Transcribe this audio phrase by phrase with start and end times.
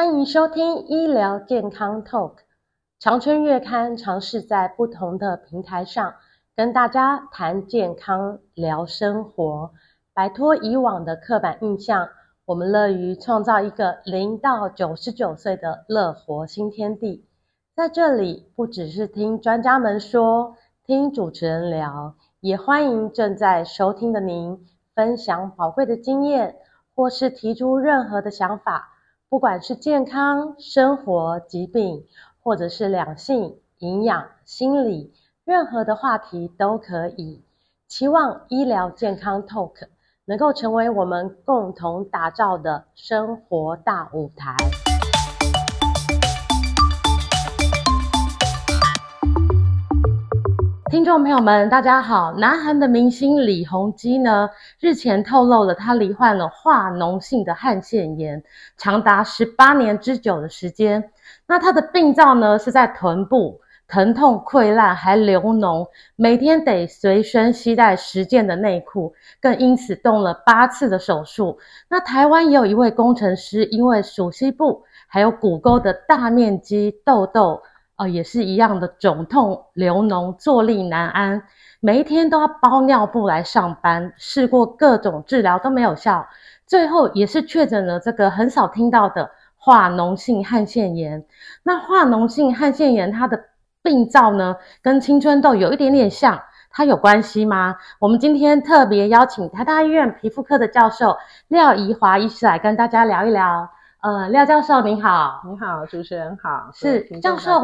[0.00, 2.36] 欢迎收听医疗健康 Talk。
[2.98, 6.14] 长春月刊尝试在不同的平台上
[6.56, 9.72] 跟大家谈健康、聊生活，
[10.14, 12.08] 摆脱以往的刻板印象。
[12.46, 17.26] 我们乐于创造一个零到九十九岁的乐活新天地。
[17.76, 26.56] 在这里，不只是听专家们说，听主持人聊，也欢迎正在收听的您分享宝贵的经验，
[26.94, 28.96] 或是提出任何的想法。
[29.30, 32.02] 不管是健康、生活、疾病，
[32.42, 35.12] 或者是两性、营养、心理，
[35.44, 37.40] 任何的话题都可以。
[37.86, 39.86] 期望医疗健康 Talk
[40.24, 44.56] 能够成为我们共同打造的生活大舞台。
[50.90, 52.32] 听众朋友们，大家好！
[52.32, 58.42] 南韩的明星李弘基呢，日前透露了他罹患了化脓性的汗腺炎，
[58.78, 61.12] 长达十八年之久的时间。
[61.46, 65.86] 那他的病灶呢是在臀部，疼痛溃烂还流脓，
[66.16, 71.58] 每天得随身携带十件的内裤，更因此动了八次的手术。
[71.90, 77.60] 那台湾也有一位工程师，因为鼠蹊部还有骨沟的大面积痘痘。
[77.96, 81.42] 哦，也是一样的肿痛、流脓、坐立难安，
[81.82, 86.28] 每一天都要包尿布来上班，试过各种治疗都没有效，
[86.66, 91.24] 最后也是确诊了这个很少听到的化脓性汗腺炎。
[91.62, 93.44] 那化脓性汗腺炎它的
[93.82, 97.76] 病灶呢，跟青春痘有一点点像，它有关系吗？
[97.98, 101.16] 我们今天特别邀请台大医院皮肤科的教授
[101.48, 103.70] 廖宜华医师来跟大家聊一聊。
[104.02, 107.60] 呃，廖教授您好，你好，主持人好，是教授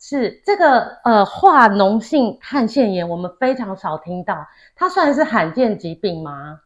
[0.00, 6.60] 是这个呃化脓性汗腺炎，我们非常少听到，它算是罕见疾病吗？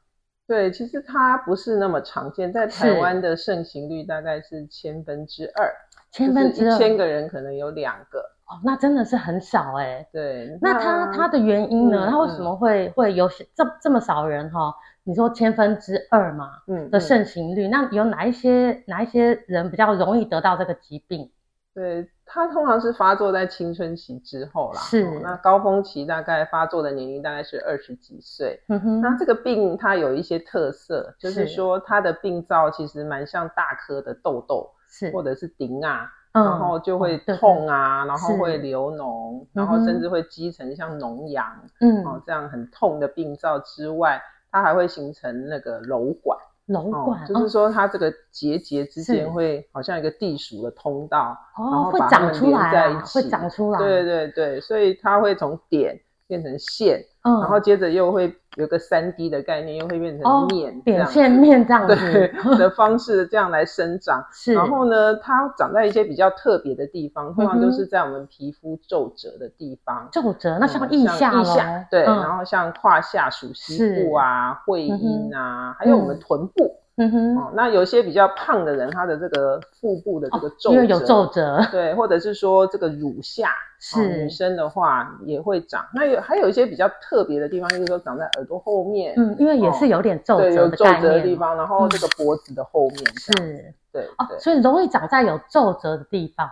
[0.46, 5.70] 对，其实它不是那么常见，在台湾的盛行率大概是千分之二，
[6.10, 8.24] 千分之二，一千个人可能有两个。
[8.50, 10.08] 哦，那真的是很少哎、欸。
[10.12, 12.08] 对，那他他的原因呢？
[12.10, 14.74] 它、嗯、为什么会、嗯、会有这这么少人哈？
[15.04, 21.30] 你说千分之二嘛，嗯，的盛行率，嗯、那有哪一些哪一些人比较容易得到这个疾病？
[21.72, 24.80] 对，它通常是发作在青春期之后啦。
[24.80, 28.60] 是，哦、那高峰期大概发作的年龄大概是二十几岁。
[28.68, 36.10] 嗯哼，那这个病它有一些特色，就是说它的病灶其实蛮像大颗的痘痘，是，或者是顶啊。
[36.32, 41.46] 然后就会痛啊，嗯、然后会流脓，然后甚至会积成像脓疡，
[41.80, 46.38] 嗯，哦，这样很痛的病灶之外，它还会形成那个瘘管，
[46.68, 57.04] 瘘管、哦，就是说它这个结节之间会好像一个地鼠的通道，然后把它们连在一起，会长出来，对对对，所以它会从点变成线。
[57.22, 64.24] 嗯，然后接着又会有个三 D 的概念，又会变成面，哦、点线面这样子对的方式，这样来生长。
[64.32, 70.08] 是，然后呢，它长在一些比较特别的地方，通常都是在我们皮肤皱褶的地方。
[70.10, 71.44] 皱褶，那像腋下吗？
[71.58, 76.79] 嗯、对、嗯，然后像胯下、属膝部啊、会阴啊、嗯，还有我们臀部。
[77.00, 83.48] 嗯哼，哦，那有些比较胖的人，他的这个腹部的这个皱因为有皱褶，对，或者是说这个乳下，
[83.80, 85.82] 是、哦、女生的话也会长。
[85.94, 96.46] 那有还有一些比较特别的地方，就是说长在耳朵后面，嗯，因为也是有点皱褶、哦，对，有皱褶的地方，然后这个脖子的后面是，对，哦，所以容易长在有皱褶的地方。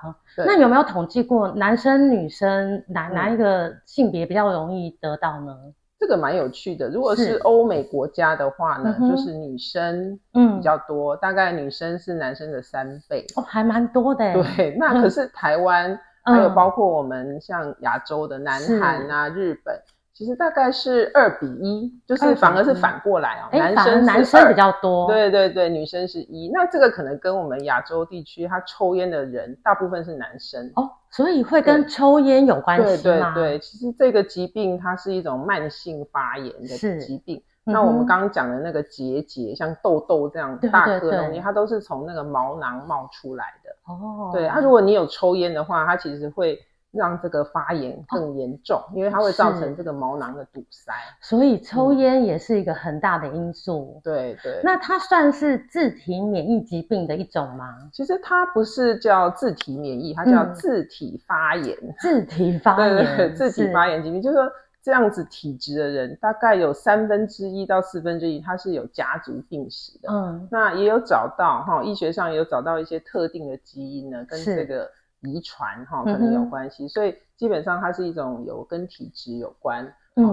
[0.46, 5.54] 那有没有统计过男生女生哪哪一个性别比较容易得到呢？
[5.98, 13.26] 这个蛮有趣的，如果是欧美国家的话呢，是就是女生嗯比较多，嗯，大概女生是男生的三倍。
[13.36, 14.32] 哦，还蛮多的。
[14.32, 15.92] 对，那可是台湾，
[16.24, 19.74] 嗯，还有包括我们像亚洲的南韩啊、日本。
[20.18, 26.50] 其实大概是二比一，就是反而是反过来哦，男生男生比较多，对对对，女生是一。
[26.52, 32.82] 那这个可能跟我们亚洲地区他抽烟的人大部分是男生哦，所以会跟抽烟有关系
[33.20, 33.32] 吗？
[33.32, 37.40] 对对对，其实这个疾病它是一种慢性发炎的疾病。
[37.62, 44.32] 那我们刚刚讲的那个结节，像痘痘这样大颗的东西，它都是从那个毛囊冒出来的哦。
[44.32, 46.58] 对啊，如果你有抽烟的话，它其实会。
[46.90, 53.94] 让这个发炎更严重，哦，因为它会造成这个毛囊的堵塞，所以抽烟也是一个很大的因素。
[53.96, 57.76] 嗯、对对，那它算是自体免疫疾病的一种吗？
[57.92, 61.76] 其实它不是叫自体免疫，它叫自体发炎。
[61.82, 64.50] 嗯、自体发炎，对对对，自体发炎疾病，就是说
[64.82, 70.10] 这样子体质的人，大概有三分之一到四分之一，它是有家族病史的。
[70.10, 74.90] 嗯，那也有找到哈，医学上也有找到一些特定的基因呢，跟这个。
[75.22, 79.84] 遗传哈可能有关系、嗯，所以基本上它是一种有跟体质有关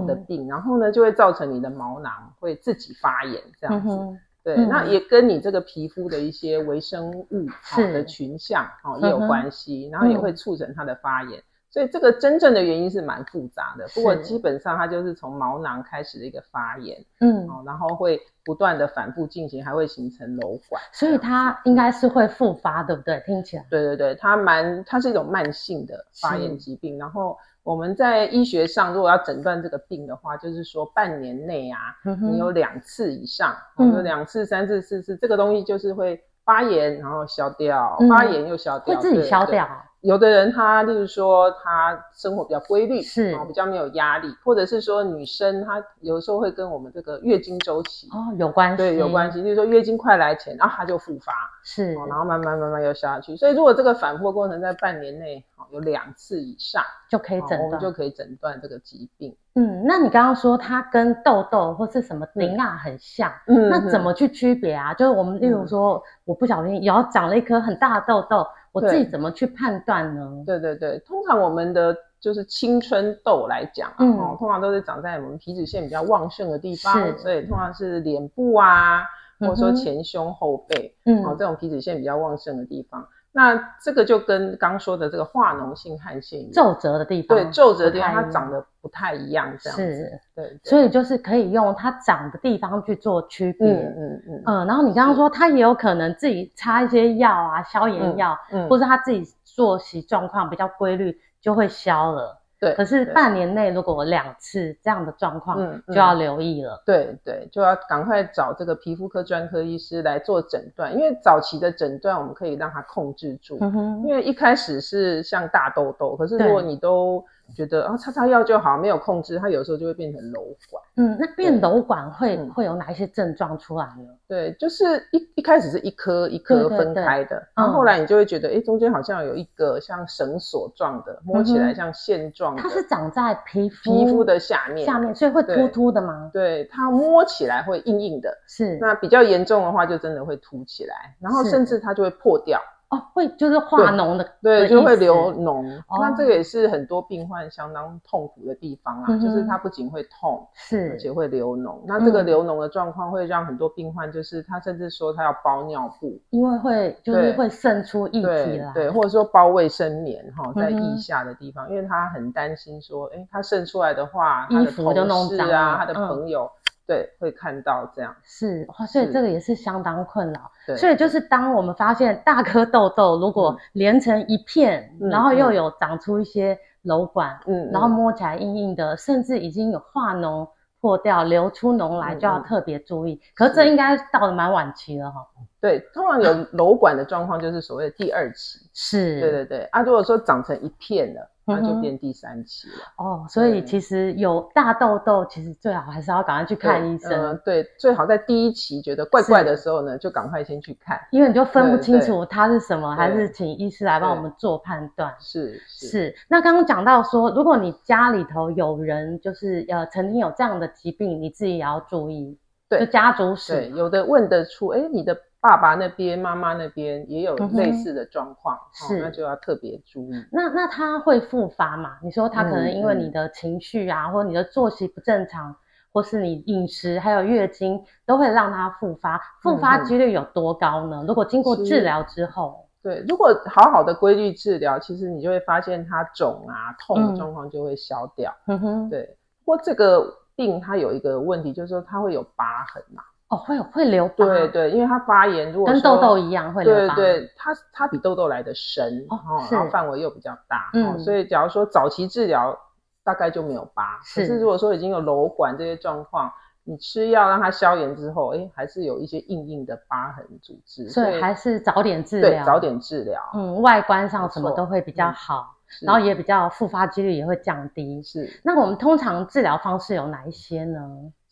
[0.06, 3.94] 的病、嗯，然后呢就会造成你的毛囊会自己发炎这样子。
[3.94, 7.26] 嗯、对，嗯、那也跟你这个皮肤的一些微生物
[7.62, 11.42] 好的群像哦也有关系，然后也会促成它的发炎。
[11.76, 23.22] 嗯所以这个真正的原因是蛮复杂的，不过基本上它就是从毛囊开始的一个发炎，嗯，然后会不断的反复进行，还会形成瘘管，所以它应该是会复发，对不对？
[23.26, 26.98] 听起来，对对对，它蛮，它是一种慢性的发炎疾病。
[26.98, 39.68] 然后我们在医学上，如果要诊断这个病的话，就是说半年内啊，嗯、你有两次以上，有两次、三次、四次，这个东西就是会发炎，然后消掉，发炎又消掉，会自己消掉。
[40.02, 49.42] 有的人他例如说他生活比较规律，是比较没有压力，或者是说女生她有时候会跟我们这个月经周期哦有关系，对，有关系。
[49.42, 51.32] 就是说月经快来前，然后她就复发，
[51.64, 53.36] 是，然后慢慢慢慢又消下去。
[53.36, 59.34] 所以如果这个反复过程在半年内有两次以上，就可以诊断，我们就可以诊断这个疾病。
[59.54, 64.94] 嗯，那你刚刚说它跟痘痘或是什么铃啊很像，嗯，那怎么去区别啊？
[64.94, 68.46] 就是我们例如说，我不小心然后长了一颗很大的痘痘。
[68.76, 70.42] 我自己怎么去判断呢？
[70.46, 77.18] 对对对，通常我们的就是青春痘来讲，嗯，通常都是长在我们皮脂腺比较旺盛的地方，是。
[77.18, 79.02] 所以通常是脸部啊，
[79.40, 83.06] 或者说前胸后背，嗯，哦，这种皮脂腺比较旺盛的地方。
[83.32, 90.20] 那这个就跟刚说的这个化脓性汗腺皱褶的地方，对，皱褶的地方它长得不太一样，这样子，是。
[90.32, 102.40] 对，所以就是可以用它长的地方去做区别，嗯嗯嗯，嗯，然后你刚刚说它也有可能自己擦一些药啊，消炎药，嗯，或者他自己作息状况比较规律，就会消了。
[102.58, 106.82] 对，可是半年内如果两次这样的状况，嗯，就要留意了。
[106.86, 113.58] 对对，就要赶快找这个皮肤科专科医师来做诊断，因为早期的诊断我们可以让它控制住。
[113.60, 117.22] 嗯哼，因为一开始是像大痘痘，可是如果你都
[117.54, 120.40] 觉得啊，擦擦药就好，没有控制，它有时候就会变成瘘
[120.70, 120.82] 管。
[120.96, 124.08] 嗯，那变瘘管会会有哪一些症状出来呢？
[124.26, 132.62] 对，就是一一开始是一颗一颗分开的，然后后来你就会觉得，哎，中间好像有一个像绳索状的，摸起来像线状的。
[132.62, 136.30] 它是长在皮肤皮肤的下面，下面，所以会凸凸的吗？
[136.32, 138.36] 对，它摸起来会硬硬的。
[138.48, 142.60] 是，那比较严重的话，就真的会凸起来，然后甚至它就会破掉。
[142.96, 145.76] 哦，会就是化脓的，对，就会流脓。
[145.88, 151.78] 哦、那这个也是很多病患相当痛苦的地方啊，嗯、就是它不仅会痛，是，而且会流脓。
[151.86, 166.44] 那这个流脓的状况会让很多病患，就是他甚至说他要包尿布，因为会就是会渗出液体来，对，或者说包卫生棉哈，在腋下的地方，嗯、因为他很担心说，哎，他渗出来的话，他的同事啊，他的朋友。
[166.44, 166.50] 嗯
[166.86, 170.50] 对，会看到这样是，所以这个也是相当困扰。
[170.66, 180.48] 对，所以就是当我们发现大颗痘痘如果连成一片，然后又有长出一些瘘管，嗯，然后摸起来硬硬的，甚至已经有化脓
[180.80, 183.20] 破掉，流出脓来，就要特别注意。
[183.34, 185.26] 可是这应该到了蛮晚期了哈。
[185.60, 188.60] 对，通常有 瘘管的状况就是所谓的第二期。
[188.72, 189.64] 是，对对对。
[189.72, 191.30] 啊，如果说长成一片了。
[191.46, 197.12] 那就变第三期了哦，所以其实有大痘痘，其实最好还是要赶快去看医生。
[197.12, 205.14] 嗯，对，最好在第一期觉得怪怪的时候呢，就赶快先去看，因为你就分不清楚它是什么，还是请医师来帮我们做判断。
[205.20, 206.12] 是是。
[206.28, 212.36] 那刚刚讲到说，如果你家里头有人就是呃曾经有这样的疾病，你自己也要注意，
[212.68, 213.52] 对，就家族史。
[213.52, 215.16] 对，有的问得出，哎，你的。
[215.46, 220.26] 爸爸那边、妈妈那边也有类似的状况，是、嗯哦、那就要特别注意。
[220.32, 221.98] 那那他会复发吗？
[222.02, 225.54] 你说他可能因为你的情绪啊，或者你的作息不正常，
[225.92, 229.20] 或是你饮食还有月经，都会让他复发。
[229.40, 230.96] 复发几率有多高呢？
[231.04, 238.34] 嗯、如果经过治疗之后，对，如果好好的规律治疗，其实你就会发现它肿啊、痛的状况就会消掉。
[238.48, 239.16] 嗯哼，对。
[239.44, 243.04] 不过这个病它有一个问题，就是说它会有疤痕嘛。
[243.28, 249.18] 哦，会有会留疤，对对，因为它发炎，如果跟痘痘一样会留疤，对对，它它比痘痘来的深哦，
[249.50, 252.56] 然后范围又比较大，嗯，所以假如说早期治疗
[253.02, 265.52] 大概就没有疤，可是如果说已经有瘘管这些状况，你吃药让它消炎之后，哎，还是有一些硬硬的疤痕组织，所以还是早点治疗，早点治疗，嗯，外观上什么都会比较好，
[265.82, 268.40] 然后也比较复发几率也会降低，是。
[268.44, 270.80] 那我们通常治疗方式有哪一些呢？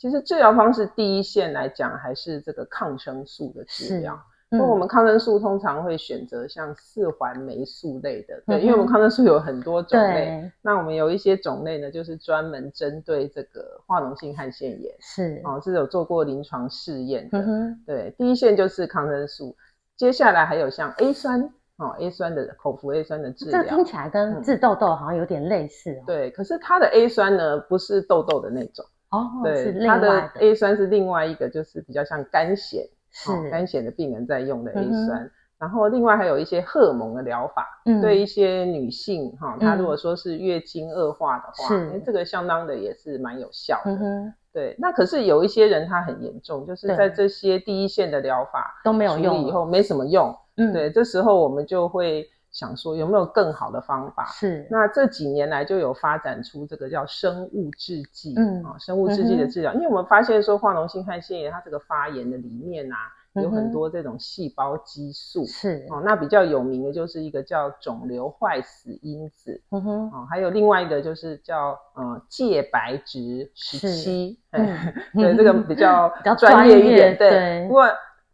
[0.04, 4.14] 其实治疗方式第一线来讲，还是这个抗生素的治疗。
[4.50, 10.26] 那、嗯、我们抗生素通常会选择像四环霉素类的，对，嗯、因为我们抗生素有很多种类。
[10.26, 17.42] 对那我们有一些种类呢，就是专门针对这个化脓性汗腺炎，是哦，是有做过临床试验的。
[17.86, 19.56] 对，第一线就是抗生素，
[19.96, 26.04] 接下来还有像 A 酸哦，A 酸的口服 A 酸的治疗，这听起来跟治痘痘好像有点类似、哦嗯。
[26.08, 28.84] 对，可是它的 A 酸呢，不是痘痘的那种。
[29.14, 35.22] 哦，对，它的 A 酸是另外一个，就是比较像肝癣，是干癬的病人在用的 A 酸。
[35.22, 43.92] 嗯然后另外还有一些荷尔蒙的疗法，嗯，对一些女性哈，她如果说是月经恶化的话，是，这个相当的也是蛮有效的。
[43.92, 44.74] 嗯，对。
[44.78, 50.36] 那可是有一些人他很严重，就是在这些第一线的疗法都没有用，以后没什么用。
[50.56, 54.24] 嗯，对，这时候我们就会想说有没有更好的方法？
[54.32, 54.66] 是。
[54.70, 62.96] 那这几年来就有发展出这个叫生物制剂，嗯啊，生物制剂的治疗，因为我们发现说化脓性汗腺炎它这个发炎的里面啊。
[63.42, 74.78] 有很多这种细胞激素是哦，那比较有名的就是一个叫肿瘤坏死因子，嗯哼，哦，还有另外一个就是叫呃介白质十七，嗯，
[75.14, 77.66] 对，这个比较 比较专业一点，对。
[77.66, 77.84] 不过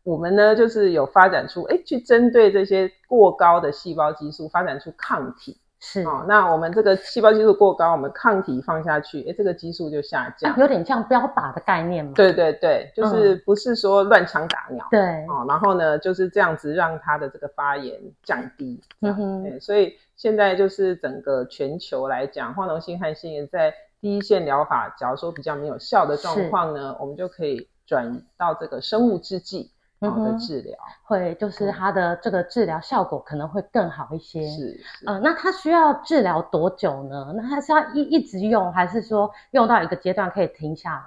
[0.03, 5.57] 我们呢，就是有发展出，哎，去针对这些过高的细胞激素，发展出抗体。
[5.83, 12.13] 是哦，那我们这个细胞激素过高，我们抗体放下去，哎，这个激素就下降，有点像标靶的概念嘛。
[12.15, 14.87] 对对对，就是不是说乱枪打鸟。
[14.91, 18.79] 对哦，然后呢，就是这样子让它的这个发炎降低。
[19.01, 29.71] 嗯哼，所以现在就是整个全球来讲，化脓性汗腺炎在第一线疗法，假如说比较没有效的状况呢，我们就可以转移到这个生物制剂。
[30.01, 34.47] 好的治疗、嗯、会就是它的这个治疗效果可能会更好一些。
[34.47, 37.33] 是，是，呃，那它需要治疗多久呢？
[37.37, 41.03] 那它是要一一直用，还是说用到一个阶段可以停下来？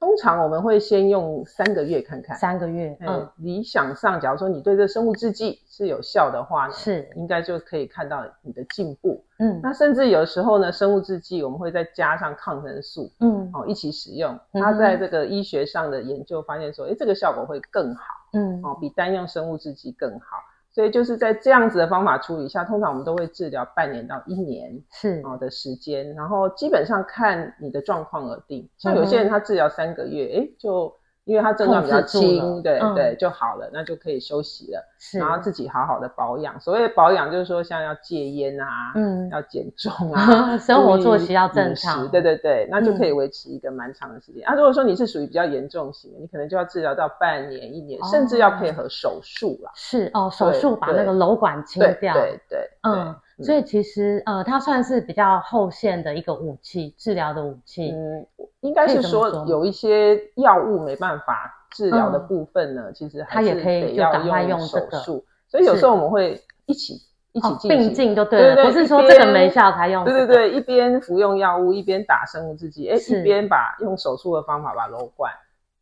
[0.00, 20.36] 通常我们会先用三个月看看，三个月，嗯，理想上，假如说你对这生物制剂是有效的话呢，是应该就可以看到你的进步，嗯，那甚至有时候呢，生物制剂我们会再加上抗生素，嗯，哦，一起使用，它在这个医学上的研究发现说，哎，这个效果会更好，嗯，哦，比单用生物制剂更好。
[20.70, 28.68] 所以就是在这样子的方法处理下，通常我们都会治疗半年到一年是哦的时间，然后基本上看你的状况而定。
[28.76, 30.92] 像有些人他治疗三个月，诶就。
[31.24, 34.84] 因为它症状比较轻，对、嗯、对就好了，那就可以休息了，
[35.18, 36.60] 然后自己好好的保养。
[36.60, 44.44] 所谓保养，就是说像要戒烟啊，嗯， 要减重啊， 生活作息要正常，对对对，那就可以维持一个蛮长的时间。
[44.44, 49.70] 嗯、啊，如果说你是属于比较严重型的，你可能就要治疗到半年、一年，哦、甚至要配合手术了。
[49.74, 53.16] 是哦，手术把那个瘘管清掉，对对，对，对，嗯。
[53.42, 57.90] 所以其实呃，它算是比较后线的一个武器，治疗的武器。
[57.90, 58.26] 嗯，
[58.60, 65.24] 应该是说有一些药物没办法治疗的部分呢，嗯、其实还是得要用手术。
[65.48, 66.94] 所以有时候我们会一起
[67.32, 70.26] 一起进行、哦、并进就对了，对对对，不是说这个没效才用、这个。
[70.26, 75.32] 对对对，一边服用药物，一边打生物制剂，哎，一边把用手术的方法把瘘管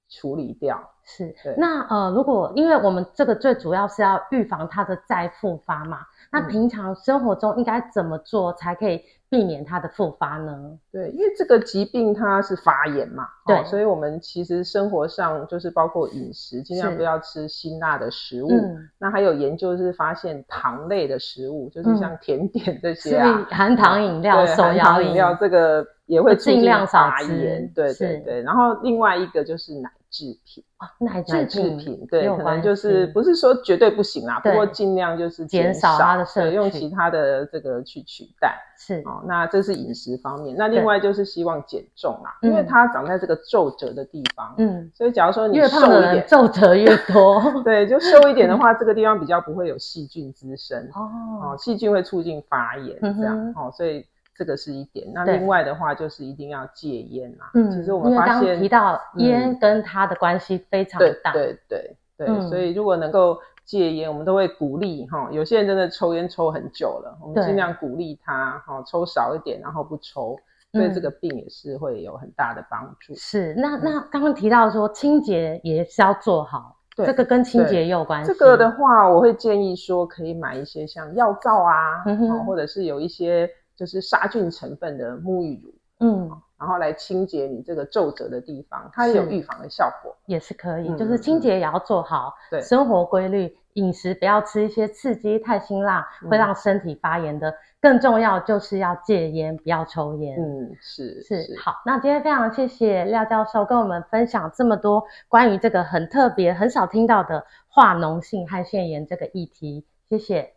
[0.09, 0.81] 处理掉。
[1.05, 5.99] 是，对那呃，如果因为我们这个最主要是要预防它的再复发嘛。
[6.33, 10.79] 那平常生活中应该怎么做才可以避免它的复发呢？
[10.91, 18.49] 对，因为这个疾病它是发炎嘛，对、哦，所以我们其实生活上就是包括饮食，尽量不要吃辛辣的食物。
[18.51, 27.71] 嗯，那还有研究是发现糖类的食物，就是像甜点这些啊，含糖饮料、手摇饮料，这个也会尽量少吃。
[27.75, 29.91] 对对对，然后另外一个就是奶。
[30.13, 38.57] 制品啊，奶制品，品对，可能就是不是说绝对不行啦，不过尽量就是减少它的摄取，用其他的这个去取代。
[38.77, 40.57] 是哦，那这是饮食方面。
[40.59, 54.05] 那另外就是希望减重啦，因为它长在这个皱褶的地方，嗯，所以假如说你瘦一点，皱褶越多， 对，就瘦一点的话， 这个地方比较不会有细菌滋生哦，细菌会促进发炎这样哦，所以。
[54.43, 57.47] 这个是一点，那另外的话就是一定要戒烟啊。
[57.55, 61.33] 嗯，其实我们发现提到烟跟它的关系非常大。
[61.33, 65.29] 对对对对，所以如果能够戒烟，我们都会鼓励哈。
[65.31, 70.37] 有些人真的抽烟抽很久了，我们尽量鼓励他哈，抽少一点，然后不抽，
[70.73, 73.15] 对这个病也是会有很大的帮助。
[73.15, 78.33] 是，那那刚刚提到说清洁也是要做好，这个跟清洁也有关系。
[78.33, 82.03] 这个的话，我会建议说可以买一些像药皂啊，
[82.45, 83.49] 或者是有一些。
[83.83, 90.89] 就是杀菌成分的沐浴乳，嗯，然后来清洁你这个皱褶的地方，它也有预防的效果，也是可以。
[90.89, 97.51] 嗯、就是清洁也要做好，对，生活规律，饮食不要吃一些刺激太辛辣，会让身体发炎的。
[97.51, 100.41] 嗯、更重要就是要戒烟，不要抽烟。
[100.41, 101.83] 嗯，是是，是好。
[101.85, 110.53] 那今天非常谢谢廖教授跟我们分享这么多关于这个很特别、很少听到的化脓性汗腺炎这个议题，谢谢。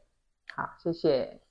[0.56, 1.45] 好，谢谢。